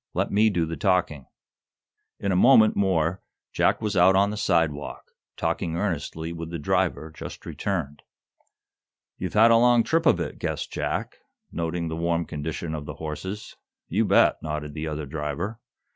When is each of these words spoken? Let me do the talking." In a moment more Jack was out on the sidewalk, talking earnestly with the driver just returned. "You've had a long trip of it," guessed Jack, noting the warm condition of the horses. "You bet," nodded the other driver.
Let 0.15 0.31
me 0.31 0.49
do 0.49 0.65
the 0.65 0.75
talking." 0.77 1.27
In 2.19 2.31
a 2.31 2.35
moment 2.35 2.75
more 2.75 3.21
Jack 3.53 3.83
was 3.83 3.95
out 3.95 4.15
on 4.15 4.31
the 4.31 4.35
sidewalk, 4.35 5.11
talking 5.37 5.75
earnestly 5.75 6.33
with 6.33 6.49
the 6.49 6.57
driver 6.57 7.11
just 7.11 7.45
returned. 7.45 8.01
"You've 9.19 9.35
had 9.35 9.51
a 9.51 9.57
long 9.57 9.83
trip 9.83 10.07
of 10.07 10.19
it," 10.19 10.39
guessed 10.39 10.73
Jack, 10.73 11.19
noting 11.51 11.87
the 11.87 11.95
warm 11.95 12.25
condition 12.25 12.73
of 12.73 12.87
the 12.87 12.95
horses. 12.95 13.55
"You 13.89 14.05
bet," 14.05 14.41
nodded 14.41 14.73
the 14.73 14.87
other 14.87 15.05
driver. 15.05 15.59